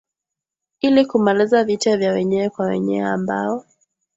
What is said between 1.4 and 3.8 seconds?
vita vya wenyewe kwa wenyewe ambao